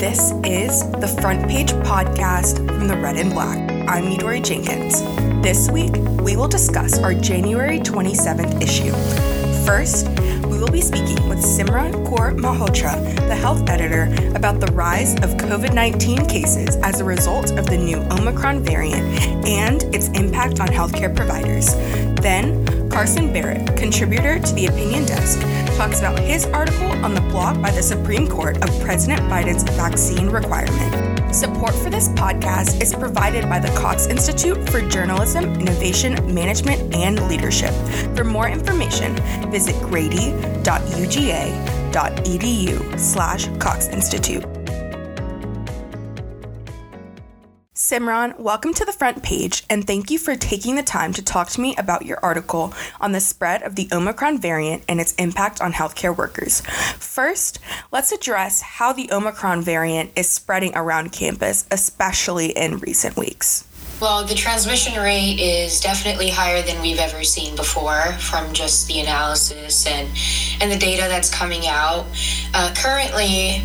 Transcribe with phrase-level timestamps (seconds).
[0.00, 3.58] This is the Front Page Podcast from the Red and Black.
[3.86, 5.02] I'm Midori Jenkins.
[5.42, 5.92] This week,
[6.22, 8.92] we will discuss our January 27th issue.
[9.66, 10.08] First,
[10.48, 15.36] we will be speaking with Simran Kaur Malhotra, the health editor, about the rise of
[15.36, 19.02] COVID 19 cases as a result of the new Omicron variant
[19.46, 21.74] and its impact on healthcare providers.
[22.22, 25.38] Then, Carson Barrett, contributor to the Opinion Desk,
[25.80, 30.28] talks about his article on the block by the Supreme Court of President Biden's vaccine
[30.28, 31.34] requirement.
[31.34, 37.26] Support for this podcast is provided by the Cox Institute for Journalism, Innovation, Management, and
[37.28, 37.72] Leadership.
[38.14, 39.16] For more information,
[39.50, 40.68] visit grady.uga.edu
[42.98, 44.59] slash Cox Institute.
[47.90, 51.48] Simran, welcome to the front page, and thank you for taking the time to talk
[51.48, 55.60] to me about your article on the spread of the Omicron variant and its impact
[55.60, 56.60] on healthcare workers.
[57.00, 57.58] First,
[57.90, 63.64] let's address how the Omicron variant is spreading around campus, especially in recent weeks.
[64.00, 69.00] Well, the transmission rate is definitely higher than we've ever seen before from just the
[69.00, 70.08] analysis and,
[70.62, 72.06] and the data that's coming out.
[72.54, 73.64] Uh, currently,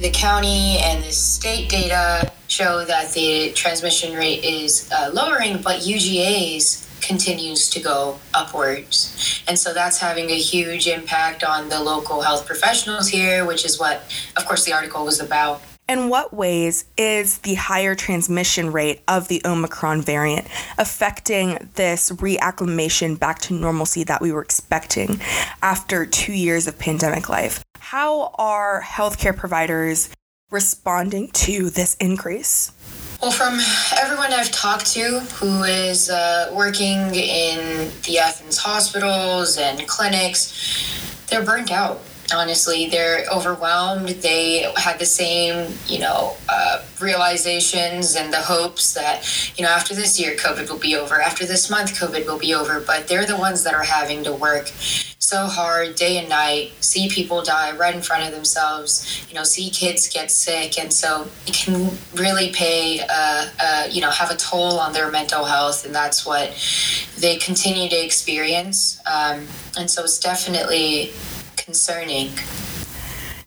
[0.00, 5.80] the county and the state data show that the transmission rate is uh, lowering, but
[5.80, 9.42] UGA's continues to go upwards.
[9.46, 13.78] And so that's having a huge impact on the local health professionals here, which is
[13.78, 14.02] what,
[14.36, 15.62] of course, the article was about.
[15.88, 20.46] In what ways is the higher transmission rate of the Omicron variant
[20.78, 25.20] affecting this reacclimation back to normalcy that we were expecting
[25.62, 27.64] after two years of pandemic life?
[27.80, 30.10] How are healthcare providers
[30.50, 32.72] responding to this increase?
[33.20, 33.58] Well, from
[33.98, 41.44] everyone I've talked to who is uh, working in the Athens hospitals and clinics, they're
[41.44, 42.00] burnt out
[42.32, 42.88] honestly.
[42.88, 44.08] They're overwhelmed.
[44.08, 49.26] They had the same you know uh, realizations and the hopes that
[49.56, 51.20] you know after this year covid will be over.
[51.20, 52.80] After this month covid will be over.
[52.80, 54.70] But they're the ones that are having to work
[55.30, 59.44] so hard day and night see people die right in front of themselves you know
[59.44, 60.78] see kids get sick.
[60.78, 65.10] And so it can really pay uh, uh, you know have a toll on their
[65.10, 65.84] mental health.
[65.84, 66.50] And that's what
[67.18, 69.00] they continue to experience.
[69.06, 69.46] Um,
[69.78, 71.12] and so it's definitely
[71.56, 72.30] concerning.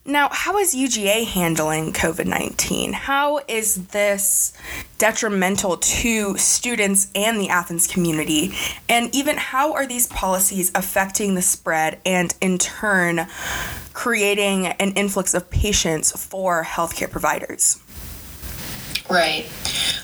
[0.05, 2.91] Now, how is UGA handling COVID 19?
[2.91, 4.51] How is this
[4.97, 8.53] detrimental to students and the Athens community?
[8.89, 13.27] And even how are these policies affecting the spread and, in turn,
[13.93, 17.81] creating an influx of patients for healthcare providers?
[19.13, 19.45] Right.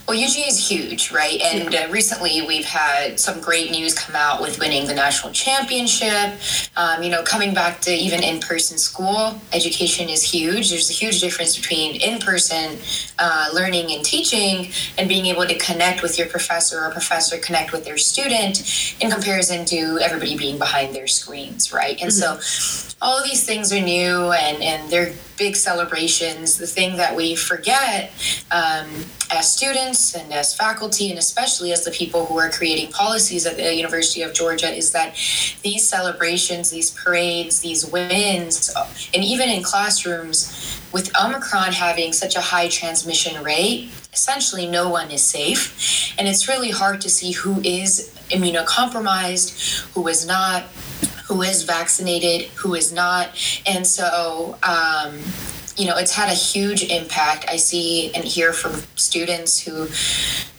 [0.07, 1.41] Well, UGA is huge, right?
[1.41, 6.39] And uh, recently we've had some great news come out with winning the national championship.
[6.77, 10.69] Um, you know, coming back to even in person school, education is huge.
[10.69, 12.77] There's a huge difference between in person
[13.17, 17.71] uh, learning and teaching and being able to connect with your professor or professor connect
[17.71, 21.99] with their student in comparison to everybody being behind their screens, right?
[21.99, 22.41] And mm-hmm.
[22.41, 26.57] so all of these things are new and, and they're big celebrations.
[26.57, 28.11] The thing that we forget
[28.51, 28.87] um,
[29.31, 33.55] as students and as faculty, and especially as the people who are creating policies at
[33.55, 35.15] the University of Georgia, is that
[35.63, 38.71] these celebrations, these parades, these wins,
[39.13, 45.11] and even in classrooms, with Omicron having such a high transmission rate, essentially no one
[45.11, 46.13] is safe.
[46.17, 50.63] And it's really hard to see who is immunocompromised, who is not
[51.29, 53.29] who is vaccinated, who is not.
[53.67, 55.19] And so, um,
[55.77, 57.45] you know, it's had a huge impact.
[57.47, 59.87] I see and hear from students who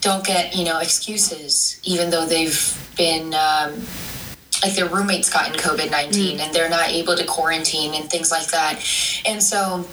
[0.00, 3.34] don't get, you know, excuses, even though they've been.
[3.34, 3.82] Um,
[4.62, 6.40] like their roommates gotten COVID 19 mm.
[6.42, 8.74] and they're not able to quarantine and things like that.
[9.24, 9.86] And so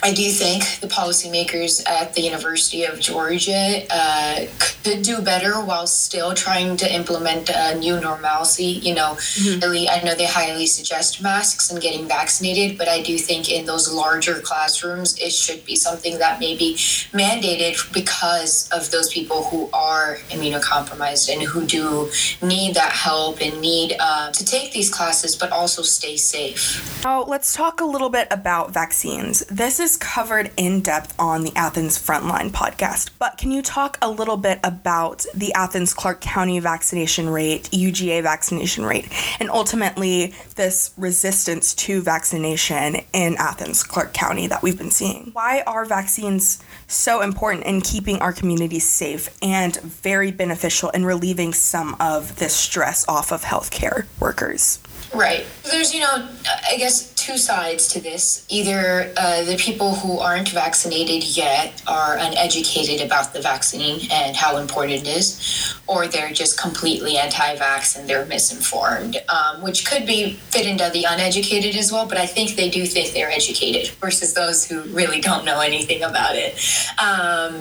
[0.00, 4.46] I do think the policymakers at the University of Georgia uh,
[4.84, 8.64] could do better while still trying to implement a new normalcy.
[8.64, 9.58] You know, mm-hmm.
[9.60, 13.66] really, I know they highly suggest masks and getting vaccinated, but I do think in
[13.66, 16.74] those larger classrooms, it should be something that may be
[17.12, 22.08] mandated because of those people who are immunocompromised and who do
[22.40, 27.02] need that help and need uh, to take these classes, but also stay safe.
[27.02, 29.40] Now, let's talk a little bit about vaccines.
[29.50, 33.96] This is is covered in depth on the Athens Frontline podcast, but can you talk
[34.02, 39.08] a little bit about the Athens Clarke County vaccination rate, UGA vaccination rate,
[39.40, 45.30] and ultimately this resistance to vaccination in Athens Clarke County that we've been seeing?
[45.32, 51.54] Why are vaccines so important in keeping our communities safe and very beneficial in relieving
[51.54, 54.80] some of this stress off of healthcare workers?
[55.14, 55.46] Right.
[55.62, 56.28] There's, you know,
[56.70, 58.46] I guess two sides to this.
[58.48, 64.56] Either uh, the people who aren't vaccinated yet are uneducated about the vaccine and how
[64.56, 70.32] important it is, or they're just completely anti-vax and they're misinformed, um, which could be
[70.54, 72.06] fit into the uneducated as well.
[72.08, 76.02] But I think they do think they're educated versus those who really don't know anything
[76.02, 76.54] about it.
[76.98, 77.54] Um,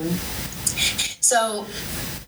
[1.20, 1.66] so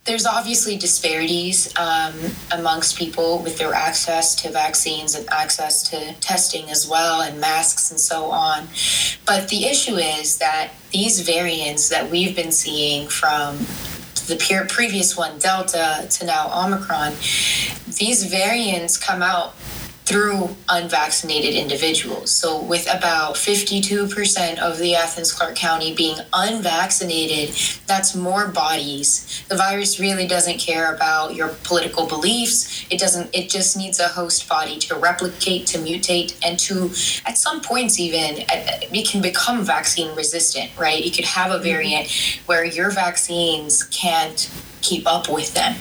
[0.10, 2.16] there's obviously disparities um,
[2.52, 7.92] amongst people with their access to vaccines and access to testing as well and masks
[7.92, 8.68] and so on.
[9.28, 13.58] But the issue is that these variants that we've been seeing from
[14.26, 17.12] the previous one, Delta, to now Omicron,
[18.00, 19.54] these variants come out
[20.10, 22.32] through unvaccinated individuals.
[22.32, 29.44] So, with about 52% of the Athens Clarke County being unvaccinated, that's more bodies.
[29.50, 32.88] The virus really doesn't care about your political beliefs.
[32.90, 36.86] It doesn't, it just needs a host body to replicate, to mutate, and to,
[37.30, 41.06] at some points, even, it can become vaccine resistant, right?
[41.06, 41.64] You could have a mm-hmm.
[41.64, 42.12] variant
[42.48, 44.50] where your vaccines can't
[44.82, 45.76] keep up with them.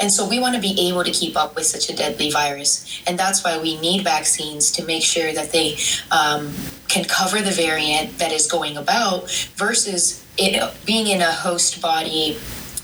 [0.00, 3.02] And so we want to be able to keep up with such a deadly virus.
[3.06, 5.76] And that's why we need vaccines to make sure that they
[6.10, 6.52] um,
[6.88, 12.38] can cover the variant that is going about versus it being in a host body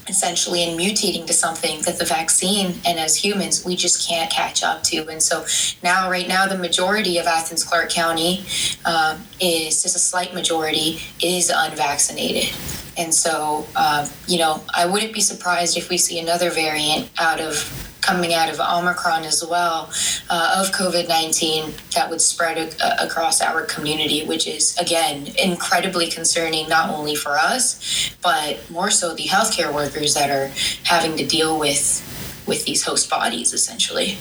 [0.08, 4.62] essentially and mutating to something that the vaccine and as humans we just can't catch
[4.62, 5.08] up to.
[5.08, 5.44] And so
[5.82, 8.44] now right now the majority of athens clarke county
[8.84, 12.52] um, is just a slight majority is unvaccinated.
[12.96, 17.40] And so, uh, you know, I wouldn't be surprised if we see another variant out
[17.40, 19.90] of coming out of Omicron as well
[20.28, 26.10] uh, of COVID 19 that would spread a- across our community, which is, again, incredibly
[26.10, 30.52] concerning, not only for us, but more so the healthcare workers that are
[30.84, 32.08] having to deal with
[32.44, 34.19] with these host bodies essentially.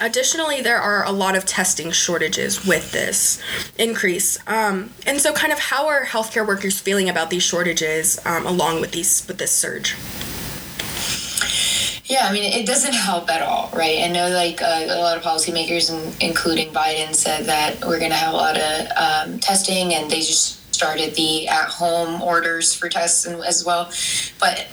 [0.00, 3.42] Additionally, there are a lot of testing shortages with this
[3.78, 4.38] increase.
[4.46, 8.80] Um, and so kind of how are healthcare workers feeling about these shortages um, along
[8.80, 9.96] with these with this surge?
[12.12, 14.00] Yeah, I mean, it doesn't help at all, right?
[14.00, 15.88] I know, like uh, a lot of policymakers,
[16.20, 20.18] including Biden, said that we're going to have a lot of um, testing, and they
[20.18, 23.90] just started the at-home orders for tests as well.
[24.38, 24.66] But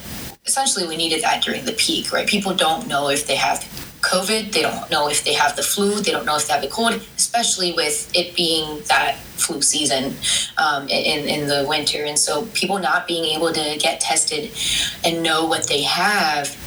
[0.46, 2.28] essentially we needed that during the peak, right?
[2.28, 3.60] People don't know if they have
[4.02, 6.62] COVID, they don't know if they have the flu, they don't know if they have
[6.62, 10.14] the cold, especially with it being that flu season
[10.58, 12.04] um, in, in the winter.
[12.04, 14.52] And so people not being able to get tested
[15.06, 16.58] and know what they have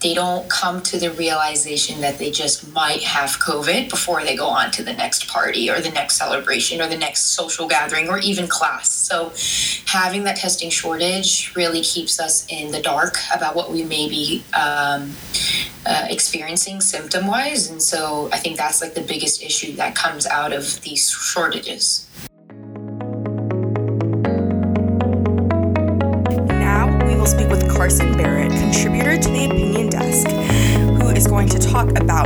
[0.00, 4.46] they don't come to the realization that they just might have COVID before they go
[4.46, 8.18] on to the next party or the next celebration or the next social gathering or
[8.18, 8.90] even class.
[8.90, 9.32] So,
[9.86, 14.42] having that testing shortage really keeps us in the dark about what we may be
[14.54, 15.12] um,
[15.84, 17.70] uh, experiencing symptom wise.
[17.70, 22.06] And so, I think that's like the biggest issue that comes out of these shortages.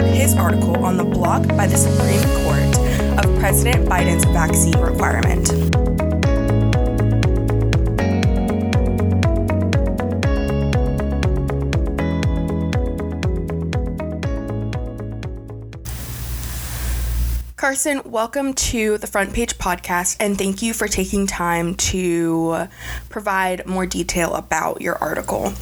[0.03, 5.51] His article on the block by the Supreme Court of President Biden's vaccine requirement.
[17.57, 22.69] Carson, welcome to the Front Page Podcast, and thank you for taking time to
[23.09, 25.53] provide more detail about your article.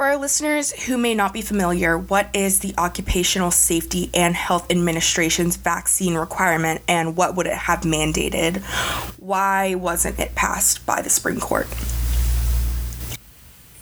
[0.00, 4.70] For our listeners who may not be familiar, what is the Occupational Safety and Health
[4.70, 8.62] Administration's vaccine requirement, and what would it have mandated?
[9.18, 11.68] Why wasn't it passed by the Supreme Court?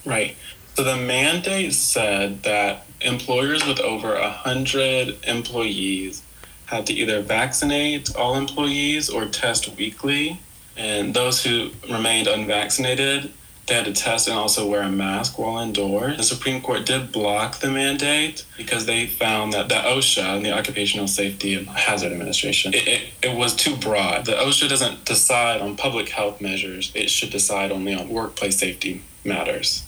[0.04, 0.36] Right.
[0.74, 6.24] So the mandate said that employers with over 100 employees
[6.66, 10.40] had to either vaccinate all employees or test weekly.
[10.76, 13.32] And those who remained unvaccinated,
[13.68, 16.16] they had to test and also wear a mask while indoors.
[16.16, 20.52] The Supreme Court did block the mandate because they found that the OSHA, and the
[20.52, 24.24] Occupational Safety and Hazard Administration, it, it, it was too broad.
[24.24, 29.02] The OSHA doesn't decide on public health measures, it should decide only on workplace safety
[29.24, 29.84] matters.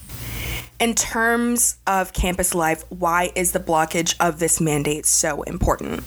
[0.79, 6.05] In terms of campus life, why is the blockage of this mandate so important?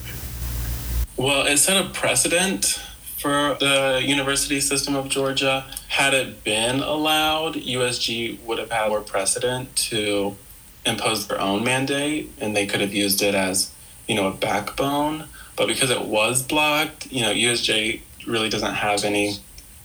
[1.16, 2.80] Well, it set a precedent
[3.24, 5.64] for the university system of Georgia.
[5.88, 10.36] Had it been allowed, USG would have had more precedent to
[10.84, 13.72] impose their own mandate, and they could have used it as,
[14.06, 15.24] you know, a backbone.
[15.56, 19.38] But because it was blocked, you know, USG really doesn't have any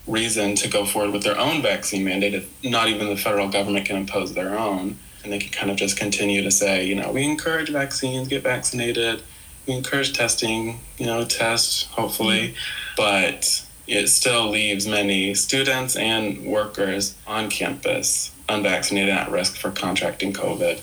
[0.05, 3.95] reason to go forward with their own vaccine mandate not even the federal government can
[3.95, 4.99] impose their own.
[5.23, 8.43] And they can kind of just continue to say, you know, we encourage vaccines, get
[8.43, 9.23] vaccinated
[9.69, 12.93] we encourage testing, you know, test hopefully, mm-hmm.
[12.97, 20.33] but it still leaves many students and workers on campus unvaccinated at risk for contracting
[20.33, 20.81] COVID.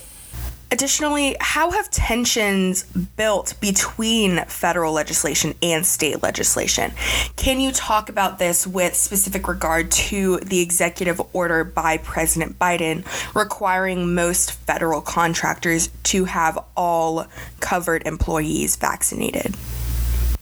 [0.73, 2.83] Additionally, how have tensions
[3.17, 6.91] built between federal legislation and state legislation?
[7.37, 13.05] Can you talk about this with specific regard to the executive order by President Biden
[13.33, 17.27] requiring most federal contractors to have all
[17.61, 19.55] covered employees vaccinated?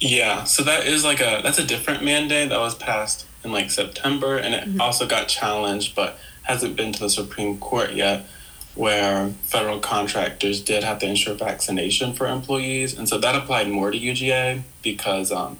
[0.00, 3.70] Yeah, so that is like a that's a different mandate that was passed in like
[3.70, 4.80] September and it mm-hmm.
[4.80, 8.26] also got challenged but hasn't been to the Supreme Court yet
[8.74, 12.96] where federal contractors did have to ensure vaccination for employees.
[12.96, 15.58] And so that applied more to UGA because um,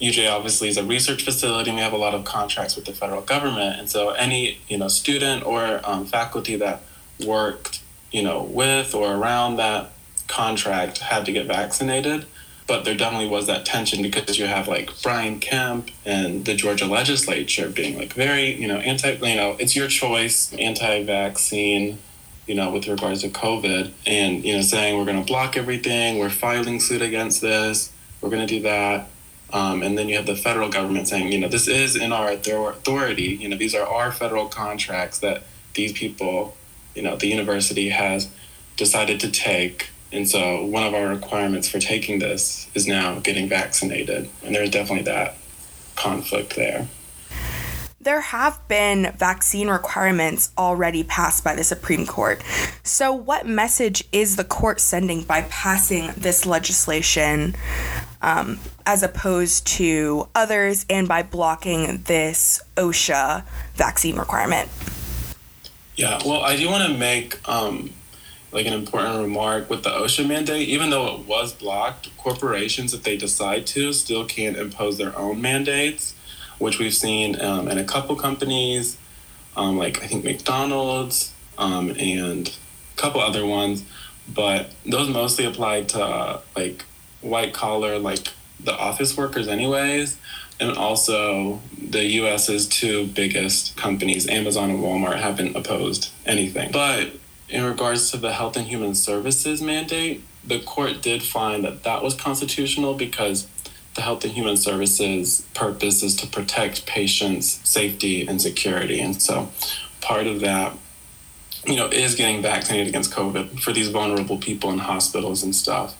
[0.00, 2.92] UGA obviously is a research facility and we have a lot of contracts with the
[2.92, 3.78] federal government.
[3.78, 6.82] And so any, you know, student or um, faculty that
[7.24, 7.80] worked,
[8.10, 9.92] you know, with or around that
[10.26, 12.26] contract had to get vaccinated
[12.72, 16.86] but there definitely was that tension because you have like Brian Kemp and the Georgia
[16.86, 21.98] legislature being like very, you know, anti, you know, it's your choice, anti-vaccine,
[22.46, 26.16] you know, with regards to COVID, and you know, saying we're going to block everything,
[26.16, 29.10] we're filing suit against this, we're going to do that.
[29.52, 32.32] Um, and then you have the federal government saying, you know, this is in our
[32.32, 33.36] authority.
[33.38, 35.42] You know, these are our federal contracts that
[35.74, 36.56] these people,
[36.94, 38.30] you know, the university has
[38.78, 43.48] decided to take and so one of our requirements for taking this is now getting
[43.48, 44.28] vaccinated.
[44.44, 45.36] And there's definitely that
[45.96, 46.88] conflict there.
[47.98, 52.42] There have been vaccine requirements already passed by the Supreme Court.
[52.82, 57.54] So, what message is the court sending by passing this legislation
[58.20, 64.68] um, as opposed to others and by blocking this OSHA vaccine requirement?
[65.94, 67.90] Yeah, well, I do want to make um,
[68.52, 73.02] like an important remark with the OSHA mandate, even though it was blocked, corporations, if
[73.02, 76.14] they decide to, still can't impose their own mandates,
[76.58, 78.98] which we've seen um, in a couple companies,
[79.56, 83.84] um, like I think McDonald's um, and a couple other ones,
[84.32, 86.84] but those mostly apply to uh, like
[87.22, 88.28] white collar, like
[88.60, 90.18] the office workers, anyways.
[90.60, 96.70] And also, the US's two biggest companies, Amazon and Walmart, haven't opposed anything.
[96.70, 97.14] But
[97.52, 102.02] in regards to the Health and Human Services mandate, the court did find that that
[102.02, 103.46] was constitutional because
[103.94, 109.00] the Health and Human Services purpose is to protect patients' safety and security.
[109.00, 109.50] And so
[110.00, 110.72] part of that,
[111.66, 115.94] you know, is getting vaccinated against COVID for these vulnerable people in hospitals and stuff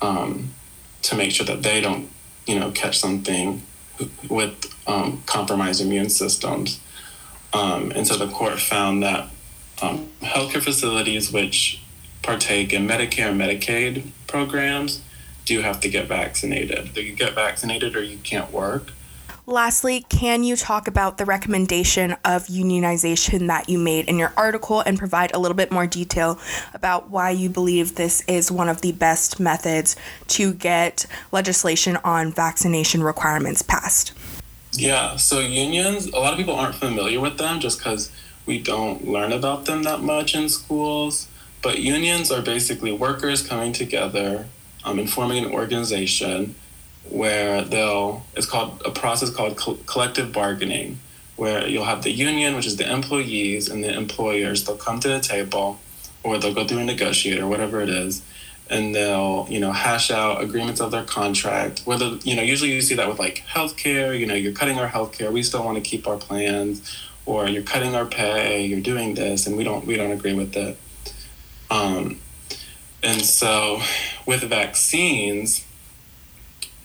[0.00, 0.54] um,
[1.02, 2.08] to make sure that they don't,
[2.46, 3.62] you know, catch something
[4.28, 6.80] with um, compromised immune systems.
[7.52, 9.28] Um, and so the court found that
[9.80, 11.82] um, healthcare facilities which
[12.22, 15.02] partake in Medicare and Medicaid programs
[15.44, 16.96] do have to get vaccinated.
[16.96, 18.92] You get vaccinated or you can't work.
[19.44, 24.80] Lastly, can you talk about the recommendation of unionization that you made in your article
[24.82, 26.38] and provide a little bit more detail
[26.74, 29.96] about why you believe this is one of the best methods
[30.28, 34.12] to get legislation on vaccination requirements passed?
[34.74, 38.12] Yeah, so unions, a lot of people aren't familiar with them just because
[38.46, 41.28] we don't learn about them that much in schools.
[41.62, 44.46] But unions are basically workers coming together
[44.84, 46.56] um, and forming an organization
[47.08, 50.98] where they'll, it's called a process called co- collective bargaining,
[51.36, 54.64] where you'll have the union, which is the employees, and the employers.
[54.64, 55.78] They'll come to the table
[56.24, 58.22] or they'll go through a negotiator, whatever it is,
[58.70, 61.82] and they'll, you know, hash out agreements of their contract.
[61.84, 64.88] Whether, you know, usually you see that with like healthcare, you know, you're cutting our
[64.88, 69.14] healthcare, we still want to keep our plans or you're cutting our pay, you're doing
[69.14, 70.78] this, and we don't we don't agree with it.
[71.70, 72.20] Um,
[73.02, 73.80] and so,
[74.26, 75.64] with vaccines,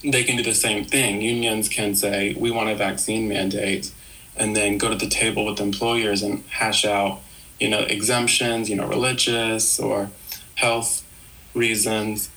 [0.04, 1.22] they can do the same thing.
[1.22, 3.92] Unions can say we want a vaccine mandate,
[4.36, 7.20] and then go to the table with employers and hash out,
[7.60, 10.10] you know, exemptions, you know, religious or
[10.56, 11.04] health
[11.54, 12.30] reasons,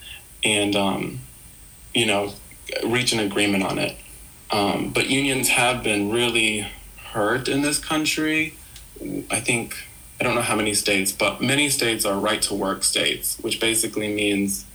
[0.43, 1.21] and um,
[1.95, 2.33] you know,
[2.85, 3.97] reach an agreement on it.
[4.51, 6.67] Um, but unions have been really
[7.13, 8.55] hurt in this country.
[9.31, 9.77] I think,
[10.21, 13.61] I don't know how many states, but many states are right to work states, which
[13.61, 14.67] basically means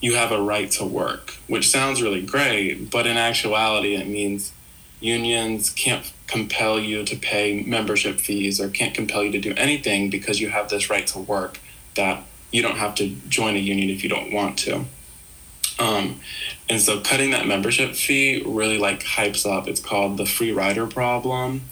[0.00, 4.52] you have a right to work, which sounds really great, but in actuality, it means
[5.00, 10.10] unions can't compel you to pay membership fees or can't compel you to do anything
[10.10, 11.60] because you have this right to work
[11.94, 14.84] that you don't have to join a union if you don't want to.
[15.78, 16.20] Um,
[16.68, 19.68] and so cutting that membership fee really like hypes up.
[19.68, 21.62] It's called the free rider problem.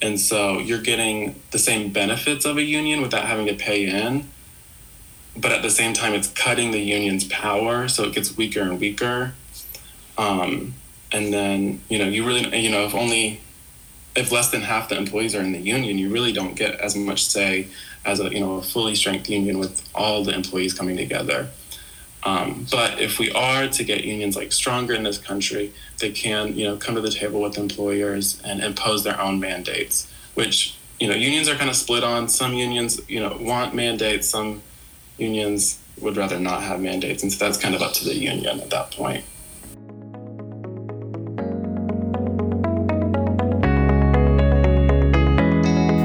[0.00, 4.28] And so you're getting the same benefits of a union without having to pay in.
[5.36, 8.78] but at the same time, it's cutting the union's power, so it gets weaker and
[8.78, 9.32] weaker.
[10.18, 10.74] Um,
[11.10, 13.40] and then you know you really you know if only
[14.14, 16.94] if less than half the employees are in the union, you really don't get as
[16.94, 17.68] much say
[18.04, 21.48] as a you know a fully strength union with all the employees coming together.
[22.24, 26.56] Um, but if we are to get unions like stronger in this country, they can
[26.56, 31.08] you know come to the table with employers and impose their own mandates, which you
[31.08, 32.28] know unions are kind of split on.
[32.28, 34.62] Some unions you know want mandates, some
[35.18, 38.60] unions would rather not have mandates, and so that's kind of up to the union
[38.60, 39.24] at that point.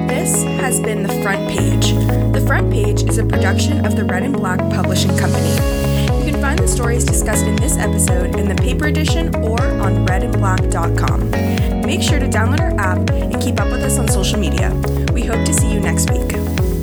[0.09, 1.91] This has been The Front Page.
[2.33, 5.86] The Front Page is a production of the Red and Black Publishing Company.
[6.57, 11.31] The stories discussed in this episode in the paper edition or on redandblack.com.
[11.81, 14.73] Make sure to download our app and keep up with us on social media.
[15.13, 16.76] We hope to see you next week.